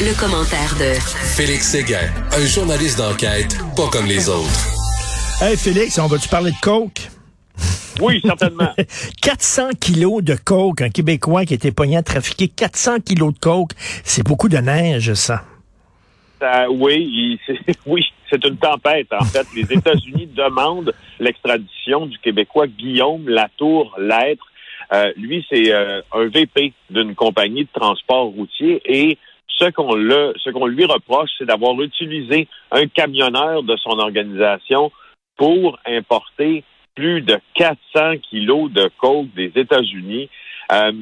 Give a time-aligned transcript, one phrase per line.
[0.00, 0.98] Le, commentaire de
[1.36, 4.50] Félix Séguin, un journaliste d'enquête pas comme les autres.
[5.40, 7.08] Hey Félix, on va-tu parler de coke?
[8.00, 8.74] Oui, certainement.
[9.22, 13.70] 400 kilos de coke, un Québécois qui était pogné à trafiquer 400 kilos de coke,
[14.02, 15.44] c'est beaucoup de neige, ça.
[16.70, 17.38] oui,
[17.86, 19.12] oui, c'est une tempête.
[19.12, 24.44] En fait, les États-Unis demandent l'extradition du Québécois Guillaume Latour-Lettre.
[24.92, 29.18] Euh, lui, c'est euh, un VP d'une compagnie de transport routier et
[29.58, 34.90] ce qu'on le, ce qu'on lui reproche, c'est d'avoir utilisé un camionneur de son organisation
[35.36, 40.28] pour importer plus de 400 kilos de coke des États-Unis.
[40.72, 40.92] Euh,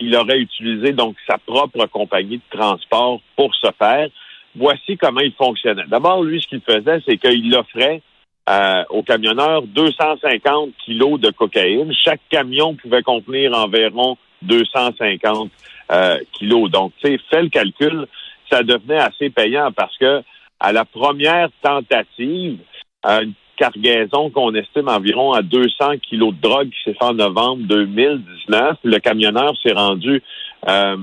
[0.00, 4.08] il aurait utilisé donc sa propre compagnie de transport pour ce faire.
[4.54, 5.86] Voici comment il fonctionnait.
[5.88, 8.02] D'abord, lui, ce qu'il faisait, c'est qu'il offrait
[8.48, 11.92] euh, aux camionneurs 250 kilos de cocaïne.
[11.92, 15.50] Chaque camion pouvait contenir environ 250
[15.90, 16.70] euh, kilos.
[16.70, 18.06] Donc, tu sais, fais le calcul,
[18.50, 20.22] ça devenait assez payant parce que
[20.60, 22.58] à la première tentative,
[23.04, 27.62] une cargaison qu'on estime environ à 200 kilos de drogue qui s'est fait en novembre
[27.66, 30.22] 2019, le camionneur s'est rendu
[30.68, 30.96] euh,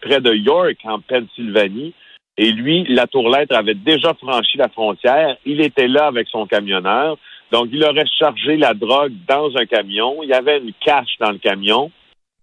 [0.00, 1.94] près de York, en Pennsylvanie.
[2.38, 5.36] Et lui, la tourlette avait déjà franchi la frontière.
[5.44, 7.18] Il était là avec son camionneur.
[7.52, 10.22] Donc, il aurait chargé la drogue dans un camion.
[10.22, 11.90] Il y avait une cache dans le camion.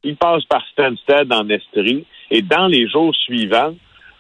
[0.04, 2.06] Il passe par Stansted en Estrie.
[2.30, 3.74] Et dans les jours suivants,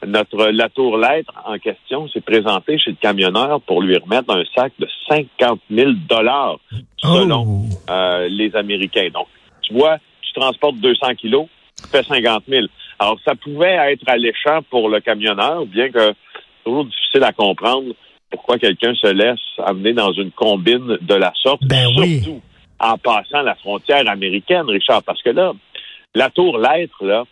[0.05, 4.43] notre la tour lettre en question s'est présentée chez le camionneur pour lui remettre un
[4.55, 6.59] sac de 50 000 dollars
[6.97, 7.91] selon oh.
[7.91, 9.09] euh, les Américains.
[9.13, 9.27] Donc,
[9.61, 11.47] tu vois, tu transportes 200 kilos,
[11.81, 12.67] tu fais 50 000.
[12.99, 17.93] Alors, ça pouvait être alléchant pour le camionneur, bien que c'est toujours difficile à comprendre
[18.29, 22.41] pourquoi quelqu'un se laisse amener dans une combine de la sorte, ben surtout
[22.79, 25.53] en passant la frontière américaine, Richard, parce que là,
[26.15, 27.23] la tour lettre, là,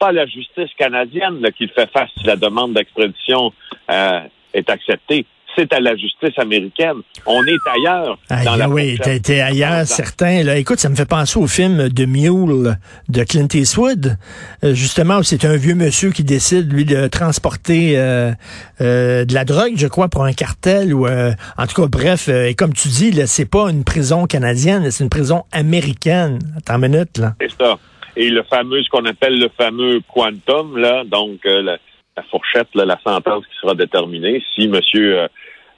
[0.00, 3.52] pas la justice canadienne qui fait face si la demande d'extradition
[3.90, 4.20] euh,
[4.54, 5.26] est acceptée.
[5.56, 7.02] C'est à la justice américaine.
[7.26, 8.18] On est ailleurs.
[8.44, 10.44] dans la oui, t'es ailleurs, certain.
[10.44, 10.56] Là.
[10.56, 12.76] Écoute, ça me fait penser au film de Mule
[13.08, 14.16] de Clint Eastwood,
[14.62, 18.32] euh, justement, où c'est un vieux monsieur qui décide, lui, de transporter euh,
[18.78, 20.94] de la drogue, je crois, pour un cartel.
[20.94, 25.02] ou En tout cas, bref, et comme tu dis, c'est pas une prison canadienne, c'est
[25.02, 26.38] une prison américaine.
[26.56, 27.34] Attends une minute, là.
[27.40, 27.76] C'est ça
[28.20, 33.00] et le fameux, ce qu'on appelle le fameux quantum, là, donc euh, la, fourchette, la
[33.02, 34.44] sentence qui sera déterminée.
[34.54, 34.78] Si M.
[34.96, 35.28] Euh,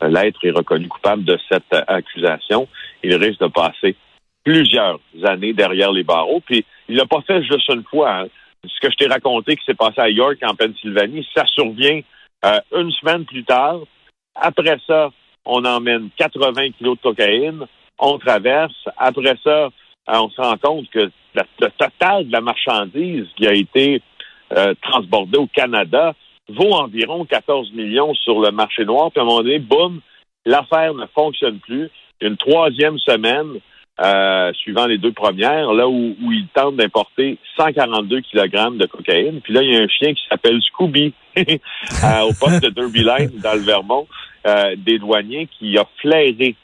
[0.08, 2.66] L'être est reconnu coupable de cette accusation,
[3.04, 3.94] il risque de passer
[4.42, 6.42] plusieurs années derrière les barreaux.
[6.44, 8.22] Puis il l'a pas fait juste une fois.
[8.22, 8.26] Hein.
[8.66, 12.00] Ce que je t'ai raconté qui s'est passé à York, en Pennsylvanie, ça survient
[12.44, 13.78] euh, une semaine plus tard.
[14.34, 15.10] Après ça,
[15.44, 17.66] on emmène 80 kilos de cocaïne,
[18.00, 18.88] on traverse.
[18.97, 19.69] Après ça,
[20.09, 24.03] on se rend compte que le total de la marchandise qui a été
[24.53, 26.15] euh, transbordée au Canada
[26.48, 29.10] vaut environ 14 millions sur le marché noir.
[29.10, 30.00] Puis à un moment donné, boum,
[30.44, 31.91] l'affaire ne fonctionne plus.
[32.21, 33.60] Une troisième semaine,
[34.00, 39.41] euh, suivant les deux premières, là où, où ils tentent d'importer 142 kg de cocaïne.
[39.42, 43.04] Puis là, il y a un chien qui s'appelle Scooby euh, au poste de Derby
[43.04, 44.06] Line dans le Vermont,
[44.47, 46.56] euh, des douaniers qui a flairé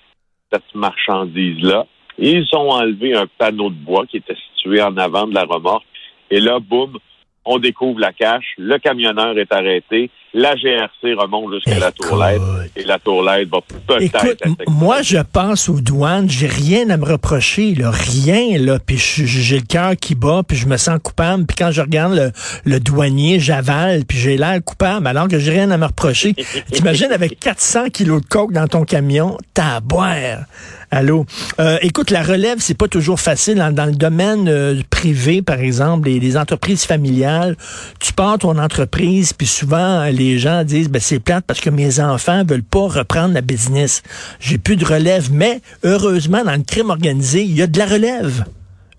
[0.50, 1.86] cette marchandise-là.
[2.18, 5.86] Ils ont enlevé un panneau de bois qui était situé en avant de la remorque.
[6.30, 6.98] Et là, boum,
[7.44, 12.40] on découvre la cache, le camionneur est arrêté, la GRC remonte jusqu'à la tourlette
[12.76, 17.04] et la tourlette va peut-être être Moi, je pense aux douanes, j'ai rien à me
[17.04, 21.46] reprocher, là, rien, là, puis j'ai le cœur qui bat, puis je me sens coupable,
[21.46, 22.32] puis quand je regarde
[22.64, 26.34] le, douanier, j'avale, puis j'ai l'air coupable, alors que j'ai rien à me reprocher.
[26.72, 30.44] T'imagines avec 400 kilos de coke dans ton camion, t'as à boire.
[30.90, 31.26] Allô?
[31.60, 33.56] Euh, écoute, la relève, c'est pas toujours facile.
[33.72, 37.56] Dans, le domaine euh, privé, par exemple, les, entreprises familiales,
[38.00, 42.00] tu pars ton entreprise, puis souvent les gens disent, ben c'est plate parce que mes
[42.00, 44.02] enfants veulent pas reprendre la business.
[44.40, 47.86] J'ai plus de relève, mais heureusement, dans le crime organisé, il y a de la
[47.86, 48.44] relève.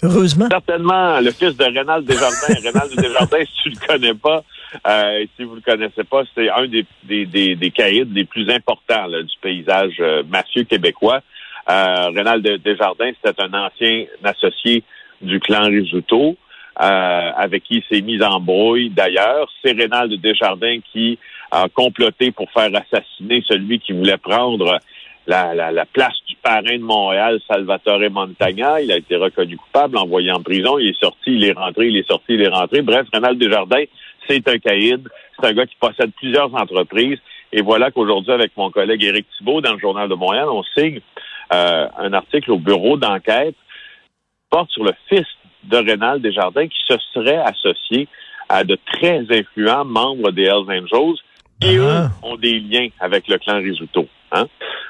[0.01, 0.47] Heureusement.
[0.49, 2.61] Certainement, le fils de Rénal Desjardins.
[2.63, 4.43] Rénal Desjardins, si tu le connais pas,
[4.87, 8.49] euh, si vous le connaissez pas, c'est un des, des, des, des caïds les plus
[8.49, 11.21] importants du paysage euh, mafieux québécois.
[11.69, 14.83] Euh, Rénal Desjardins, c'était un ancien associé
[15.21, 16.37] du clan Risuto,
[16.81, 19.49] euh, avec qui il s'est mis en brouille d'ailleurs.
[19.63, 21.19] C'est Rénal Desjardins qui
[21.51, 24.79] a comploté pour faire assassiner celui qui voulait prendre
[25.27, 28.81] la, la, place du parrain de Montréal, Salvatore Montagna.
[28.81, 30.79] Il a été reconnu coupable, envoyé en prison.
[30.79, 32.81] Il est sorti, il est rentré, il est sorti, il est rentré.
[32.81, 33.83] Bref, Rénal Desjardins,
[34.27, 35.07] c'est un caïd.
[35.39, 37.19] C'est un gars qui possède plusieurs entreprises.
[37.51, 41.01] Et voilà qu'aujourd'hui, avec mon collègue Éric Thibault, dans le Journal de Montréal, on signe
[41.53, 43.55] euh, un article au bureau d'enquête
[44.49, 45.25] porte sur le fils
[45.63, 48.07] de Rénal Desjardins qui se serait associé
[48.47, 51.15] à de très influents membres des Hells Angels
[51.61, 52.09] et eux Ah.
[52.23, 54.07] ont des liens avec le clan Risuto.
[54.31, 54.45] Hein?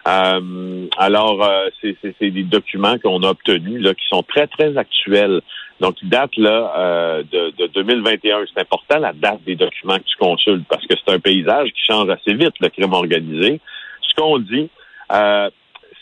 [0.08, 5.42] Euh, alors, euh, c'est des documents qu'on a obtenus là, qui sont très, très actuels.
[5.80, 8.46] Donc, ils datent là, euh, de, de 2021.
[8.54, 11.82] C'est important la date des documents que tu consultes parce que c'est un paysage qui
[11.88, 13.60] change assez vite, le crime organisé.
[14.02, 14.70] Ce qu'on dit,
[15.14, 15.50] euh,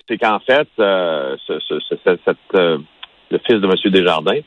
[0.08, 2.78] c'est qu'en fait, euh, ce- ce- ce- ce- cette, euh,
[3.32, 3.92] le fils de M.
[3.92, 4.42] Desjardins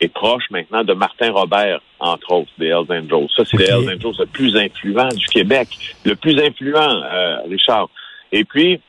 [0.00, 3.28] est proche maintenant de Martin Robert, entre autres, des Hells Angels.
[3.36, 3.64] Ça, c'est les.
[3.64, 5.68] Hells Angels le plus influent du Québec.
[6.04, 7.88] Le plus influent, euh, Richard.
[8.32, 8.80] Et puis,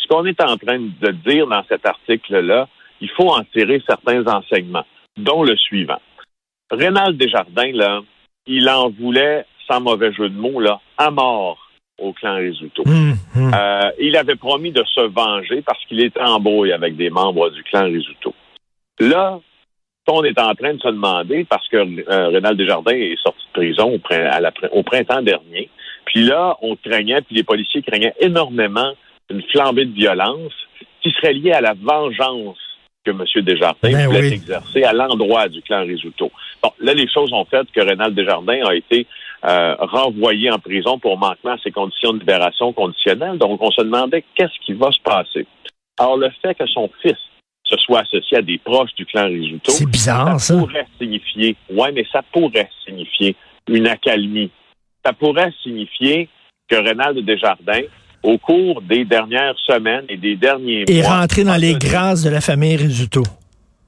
[0.00, 2.68] ce qu'on est en train de dire dans cet article-là,
[3.00, 4.84] il faut en tirer certains enseignements,
[5.16, 6.00] dont le suivant.
[6.70, 8.00] Rénal Desjardins, là,
[8.46, 11.58] il en voulait, sans mauvais jeu de mots, là, à mort
[11.98, 12.82] au clan Risuto.
[12.86, 13.52] Hum, hum.
[13.54, 17.50] Euh, il avait promis de se venger parce qu'il était en brouille avec des membres
[17.50, 18.34] du clan Risuto.
[19.00, 19.40] Là,
[20.08, 23.52] on est en train de se demander, parce que euh, Rénal Desjardins est sorti de
[23.52, 25.70] prison au, prin- à la prin- au printemps dernier,
[26.04, 28.92] puis là, on craignait, puis les policiers craignaient énormément
[29.30, 30.52] une flambée de violence
[31.02, 32.58] qui serait liée à la vengeance
[33.04, 33.24] que M.
[33.44, 34.32] Desjardins Ben voulait oui.
[34.34, 36.30] exercer à l'endroit du clan Risuto.
[36.62, 39.06] Bon, là, les choses ont fait que Rénal Desjardins a été
[39.44, 43.38] euh, renvoyé en prison pour manquement à ses conditions de libération conditionnelle.
[43.38, 45.46] Donc, on se demandait qu'est-ce qui va se passer.
[45.98, 47.16] Alors, le fait que son fils
[47.70, 50.56] se soit associé à des proches du clan Risuto, C'est bizarre, ça.
[50.58, 53.36] pourrait signifier, ouais, mais ça pourrait signifier
[53.68, 54.50] une accalmie.
[55.04, 56.28] Ça pourrait signifier
[56.68, 57.82] que Rénal Desjardins,
[58.22, 62.22] au cours des dernières semaines et des derniers Et mois, rentrer dans a les grâces
[62.22, 63.22] de la famille Risuto.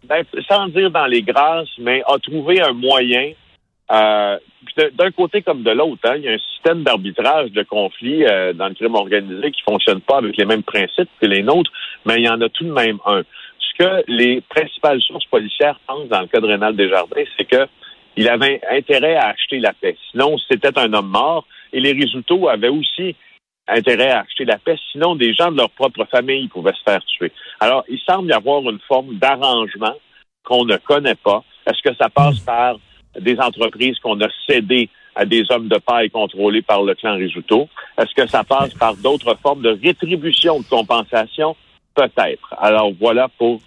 [0.09, 3.33] ben, sans dire dans les grâces, mais a trouvé un moyen.
[3.93, 4.39] euh,
[4.95, 8.53] d'un côté comme de l'autre, hein, il y a un système d'arbitrage de conflits euh,
[8.55, 11.71] dans le crime organisé qui fonctionne pas avec les mêmes principes que les nôtres,
[12.07, 13.23] mais il y en a tout de même un.
[13.73, 17.67] Ce que les principales sources policières pensent dans le cas de Rénal Desjardins, c'est que
[18.17, 19.97] il avait intérêt à acheter la paix.
[20.11, 21.47] Sinon, c'était un homme mort.
[21.73, 23.17] Et les résultats avaient aussi
[23.67, 24.77] intérêt à acheter la paix.
[24.93, 27.33] Sinon, des gens de leur propre famille pouvaient se faire tuer.
[27.61, 29.95] Alors, il semble y avoir une forme d'arrangement
[30.45, 31.43] qu'on ne connaît pas.
[31.67, 32.77] Est-ce que ça passe par
[33.19, 37.69] des entreprises qu'on a cédées à des hommes de paille contrôlés par le clan Risuto?
[37.97, 41.57] Est-ce que ça passe par d'autres formes de rétribution, de compensation?
[41.95, 42.55] Peut-être.
[42.59, 43.61] Alors voilà pour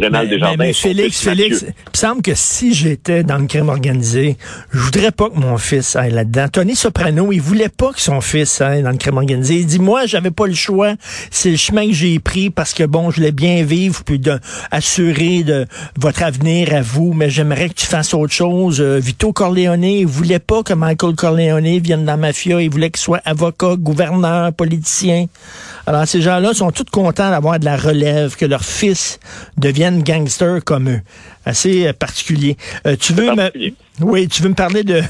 [0.00, 0.56] Rénal Mais, Desjardins.
[0.58, 1.68] mais son Félix, Félix, Mathieu.
[1.68, 4.38] il me semble que si j'étais dans le crime organisé,
[4.72, 6.48] je voudrais pas que mon fils aille là-dedans.
[6.48, 9.56] Tony Soprano, il voulait pas que son fils aille dans le crime organisé.
[9.56, 10.94] Il dit, moi, j'avais pas le choix.
[11.30, 14.38] C'est le chemin que j'ai pris parce que, bon, je voulais bien vivre puis de,
[14.70, 15.66] assurer de
[15.98, 18.80] votre avenir à vous, mais j'aimerais que tu fasses autre chose.
[18.80, 22.62] Euh, Vito Corleone, il voulait pas que Michael Corleone vienne dans la mafia.
[22.62, 25.26] Il voulait qu'il soit avocat, gouverneur, politicien.
[25.86, 29.18] Alors, ces gens-là sont tous contents d'avoir de la relève, que leur fils
[29.58, 31.00] devienne gangster comme eux.
[31.44, 32.56] Assez euh, particulier.
[32.86, 33.50] Euh, tu veux me,
[34.00, 35.00] oui, tu veux me parler de,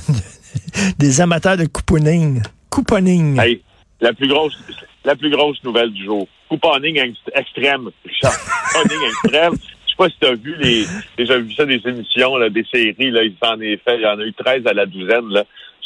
[0.98, 2.42] des amateurs de couponing.
[2.70, 3.38] Couponing.
[3.38, 3.60] Hey,
[4.00, 4.56] la plus grosse,
[5.04, 6.26] la plus grosse nouvelle du jour.
[6.48, 8.32] Couponing ex- extrême, Richard.
[8.72, 9.52] Couponing extrême.
[9.54, 10.86] Je sais pas si tu as vu les,
[11.18, 14.06] déjà vu ça des émissions, là, des séries, là, il s'en est fait, il y
[14.06, 15.44] en a eu 13 à la douzaine, là,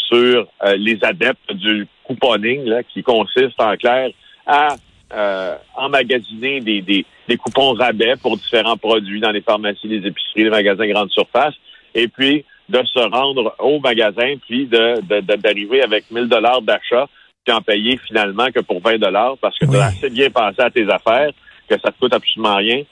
[0.09, 4.11] sur euh, les adeptes du couponing, là, qui consiste en clair
[4.47, 4.77] à
[5.13, 10.45] euh, emmagasiner des, des, des coupons rabais pour différents produits dans les pharmacies, les épiceries,
[10.45, 11.55] les magasins grande surface,
[11.95, 16.63] et puis de se rendre au magasin, puis de de- de- d'arriver avec 1000 dollars
[16.63, 17.07] d'achat,
[17.45, 19.73] puis en payer finalement que pour 20 dollars, parce que Oui.
[19.73, 21.31] tu as assez bien pensé à tes affaires,
[21.69, 22.83] que ça te coûte absolument rien.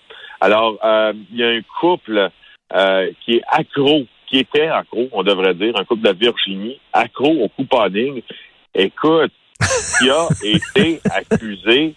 [0.40, 2.30] Alors, euh, il y a un couple
[2.74, 7.30] euh, qui est accro, qui était accro, on devrait dire, un couple de Virginie, accro
[7.30, 8.22] au couponing.
[8.74, 9.32] Écoute,
[9.98, 11.94] qui a été accusé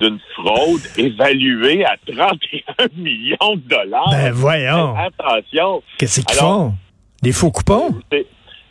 [0.00, 4.10] d'une fraude évaluée à 31 millions de dollars.
[4.10, 4.94] Ben voyons.
[4.96, 6.74] Attention, Qu'est-ce qu'ils font?
[7.22, 7.94] Des faux coupons?
[8.12, 8.26] c'est-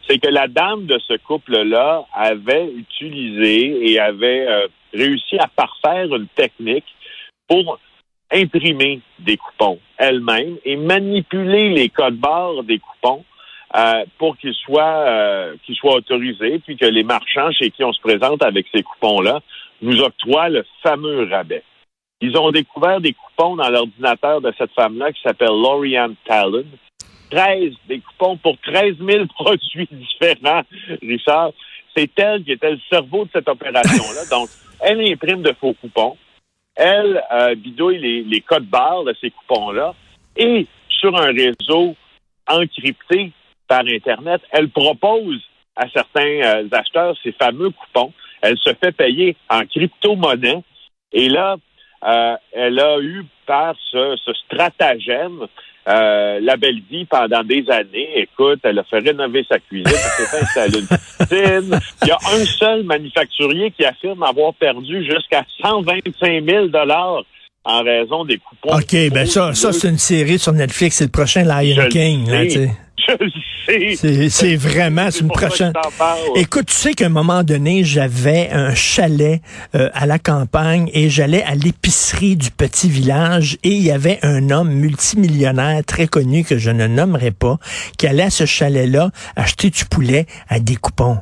[0.10, 6.06] c'est que la dame de ce couple-là avait utilisé et avait euh, réussi à parfaire
[6.16, 6.86] une technique
[7.50, 7.78] pour
[8.32, 13.26] imprimer des coupons elle-même et manipuler les codes barres des coupons
[13.76, 17.92] euh, pour qu'ils soient euh, qu'ils soient autorisés, puis que les marchands chez qui on
[17.92, 19.42] se présente avec ces coupons-là
[19.82, 21.64] nous octroient le fameux rabais.
[22.22, 26.66] Ils ont découvert des coupons dans l'ordinateur de cette femme-là qui s'appelle Lorianne Talon.
[27.30, 30.64] 13, des coupons pour 13 000 produits différents,
[31.02, 31.52] Richard.
[31.96, 34.26] C'est elle qui était le cerveau de cette opération-là.
[34.32, 36.18] Donc, elle imprime de faux coupons.
[36.76, 39.94] Elle euh, bidouille les, les codes barres de ces coupons-là.
[40.36, 41.96] Et sur un réseau
[42.48, 43.32] encrypté
[43.68, 45.42] par Internet, elle propose
[45.76, 48.14] à certains euh, acheteurs ces fameux coupons.
[48.42, 50.64] Elle se fait payer en crypto-monnaie.
[51.12, 51.58] Et là,
[52.04, 55.48] euh, elle a eu par ce, ce stratagème
[55.88, 58.20] euh, la belle vie pendant des années.
[58.20, 61.80] Écoute, elle a fait rénover sa cuisine, elle s'est fait installer une piscine.
[62.02, 67.24] Il y a un seul manufacturier qui affirme avoir perdu jusqu'à 125 000 dollars
[67.68, 68.76] en raison des coupons.
[68.76, 72.30] OK, ben ça, ça c'est une série sur Netflix, c'est le prochain Lion King.
[72.30, 72.44] Là,
[74.30, 75.74] c'est vraiment, c'est une prochaine.
[76.36, 79.42] Écoute, tu sais qu'à un moment donné, j'avais un chalet
[79.76, 84.20] euh, à la campagne et j'allais à l'épicerie du petit village et il y avait
[84.24, 87.58] un homme multimillionnaire très connu que je ne nommerai pas
[87.98, 91.18] qui allait à ce chalet-là acheter du poulet à des coupons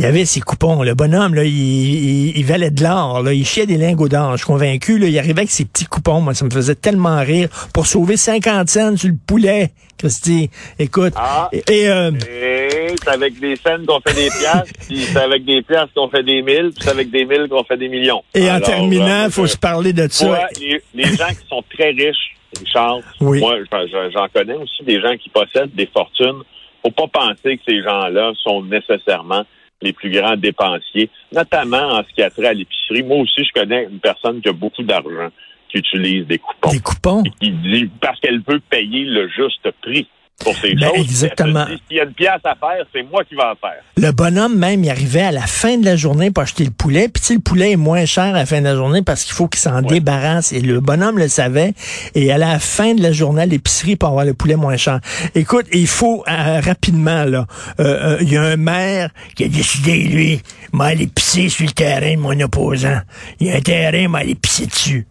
[0.00, 0.82] il y avait ses coupons.
[0.82, 3.22] Le bonhomme, là, il, valait de l'or.
[3.30, 4.32] Il chiait des lingots d'or.
[4.32, 4.98] Je suis convaincu.
[4.98, 6.22] Là, il arrivait avec ses petits coupons.
[6.22, 7.50] Moi, ça me faisait tellement rire.
[7.74, 10.48] Pour sauver 50 cents sur le poulet, Christy.
[10.78, 11.12] Écoute.
[11.16, 15.60] Ah, et, euh, c'est avec des cents qu'on fait des piastres, puis c'est avec des
[15.60, 18.24] piastres qu'on fait des mille, puis c'est avec des mille qu'on fait des millions.
[18.34, 20.48] Et en terminant, il faut se parler de ça.
[20.58, 23.40] les, gens qui sont très riches, Richard, oui.
[23.40, 26.40] moi, j'en connais aussi des gens qui possèdent des fortunes.
[26.82, 29.44] Faut pas penser que ces gens-là sont nécessairement
[29.82, 33.02] les plus grands dépensiers, notamment en ce qui a trait à l'épicerie.
[33.02, 35.30] Moi aussi, je connais une personne qui a beaucoup d'argent
[35.70, 36.72] qui utilise des coupons.
[36.72, 37.22] Des coupons?
[37.40, 40.08] qui dit parce qu'elle veut payer le juste prix
[40.40, 40.98] pour ces ben, choses.
[40.98, 41.66] Exactement.
[41.66, 43.82] S'il y a une pièce à faire, c'est moi qui vais en faire.
[43.96, 47.08] Le bonhomme même, il arrivait à la fin de la journée pour acheter le poulet.
[47.08, 49.34] Puis tu le poulet est moins cher à la fin de la journée parce qu'il
[49.34, 50.52] faut qu'il s'en débarrasse.
[50.52, 51.74] Et le bonhomme le savait.
[52.14, 55.00] Et à la fin de la journée, l'épicerie pour avoir le poulet moins cher.
[55.34, 57.46] Écoute, il faut euh, rapidement, là,
[57.78, 60.40] euh, euh, il y a un maire qui a décidé, lui,
[60.72, 63.00] m'a aller pisser sur le terrain de mon opposant.
[63.38, 65.06] Il y a un terrain, m'a pisser dessus.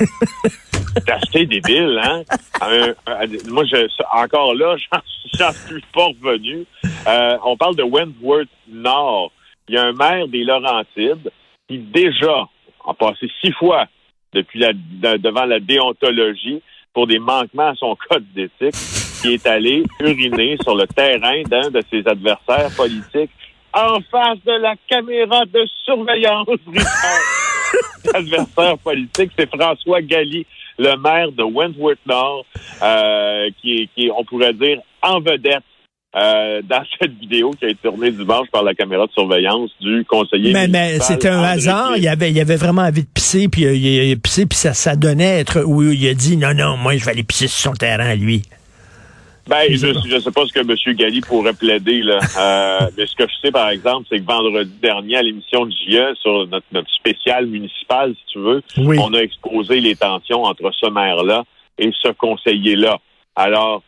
[1.32, 2.22] C'est débile, hein?
[3.48, 4.76] moi, je, encore là,
[5.34, 6.64] j'en suis pas revenu.
[7.06, 9.32] Euh, on parle de Wentworth Nord.
[9.68, 11.30] Il y a un maire des Laurentides
[11.68, 12.48] qui déjà
[12.86, 13.86] a passé six fois
[14.32, 14.72] depuis la,
[15.18, 16.62] devant la déontologie
[16.94, 18.74] pour des manquements à son code d'éthique,
[19.22, 23.30] qui est allé uriner sur le terrain d'un de ses adversaires politiques
[23.72, 26.48] en face de la caméra de surveillance.
[28.12, 30.46] L'adversaire politique, c'est François Galli
[30.78, 32.44] le maire de Wentworth Nord,
[32.82, 35.64] euh, qui, est, on pourrait dire, en vedette
[36.16, 40.04] euh, dans cette vidéo qui a été tournée dimanche par la caméra de surveillance du
[40.04, 40.52] conseiller.
[40.52, 41.96] Mais, mais c'était un hasard.
[41.96, 44.72] Il avait, il avait vraiment envie de pisser, puis euh, il a pissé, puis ça,
[44.72, 47.70] ça donnait être où il a dit non, non, moi je vais aller pisser sur
[47.70, 48.42] son terrain, lui.
[49.48, 50.94] Ben, je ne sais pas ce que M.
[50.94, 52.18] Galli pourrait plaider, là.
[52.38, 55.72] Euh, mais ce que je sais, par exemple, c'est que vendredi dernier, à l'émission de
[55.72, 60.70] JE, sur notre, notre spécial municipal, si tu veux, on a exposé les tensions entre
[60.72, 61.44] ce maire-là
[61.78, 62.98] et ce conseiller-là.
[63.34, 63.82] Alors,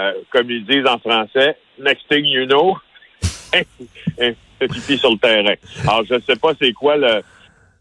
[0.00, 2.76] euh, comme ils disent en français, next thing you know,
[4.58, 5.54] petit sur le terrain.
[5.86, 7.22] Alors, je ne sais pas c'est quoi le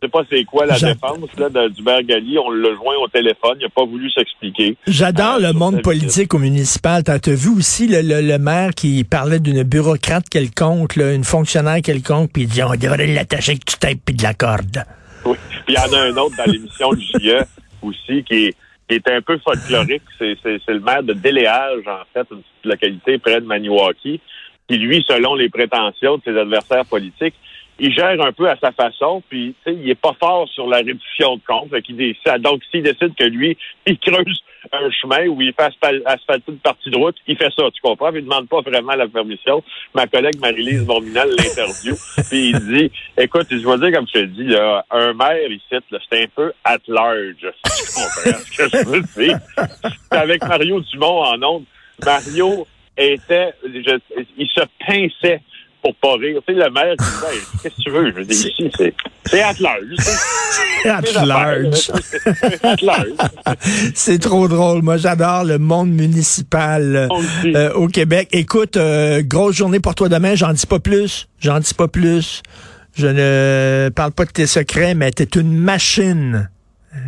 [0.03, 2.37] sais pas c'est quoi la défense là, d'Hubert Galli.
[2.37, 3.57] On l'a joint au téléphone.
[3.59, 4.77] Il n'a pas voulu s'expliquer.
[4.87, 7.03] J'adore le euh, monde politique au municipal.
[7.03, 12.49] T'as vu aussi le, maire qui parlait d'une bureaucrate quelconque, une fonctionnaire quelconque, puis il
[12.49, 14.83] dit on devrait l'attacher avec du tape et de la corde.
[15.25, 15.37] Oui.
[15.65, 17.45] Puis il y en a un autre dans l'émission du JE
[17.81, 18.55] aussi qui est,
[18.89, 20.03] qui est un peu folklorique.
[20.19, 20.35] C'est
[20.67, 24.19] le maire de Déléage, en fait, une petite localité près de Maniwaki,
[24.67, 27.35] qui, lui, selon les prétentions de ses adversaires politiques,
[27.79, 31.37] il gère un peu à sa façon, puis il est pas fort sur la réduction
[31.37, 31.69] de compte.
[32.41, 35.69] donc, s'il décide que lui, il creuse un chemin où il fait
[36.05, 38.11] asphalter une partie de route, il fait ça, tu comprends?
[38.11, 39.63] Il ne demande pas vraiment la permission.
[39.93, 41.95] Ma collègue Marie-Lise Morminal l'interview,
[42.29, 45.63] puis il dit, écoute, je vais dire comme je te dis, là, un maire ici,
[46.09, 47.49] c'est un peu at large, tu
[47.93, 49.37] comprends ce que je veux dire.
[50.11, 51.65] Avec Mario Dumont en ondes,
[52.05, 55.41] Mario était, il se pinçait
[55.83, 56.39] pour pas rire.
[56.47, 57.27] Tu sais, le maire dit, ben,
[57.61, 58.13] qu'est-ce que tu veux?
[58.15, 58.93] Je dis, ici, c'est,
[59.25, 59.43] c'est.
[63.93, 64.81] C'est trop drôle.
[64.81, 67.09] Moi, j'adore le monde municipal
[67.45, 68.29] euh, au Québec.
[68.31, 70.35] Écoute, euh, grosse journée pour toi demain.
[70.35, 71.27] J'en dis pas plus.
[71.39, 72.41] J'en dis pas plus.
[72.95, 76.49] Je ne parle pas de tes secrets, mais t'es une machine.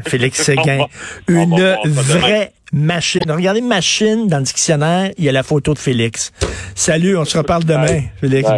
[0.06, 0.86] Félix Séguin.
[1.28, 3.22] Une vraie machine.
[3.28, 6.32] Regardez machine dans le dictionnaire, il y a la photo de Félix.
[6.76, 8.50] Salut, on se reparle demain, Félix.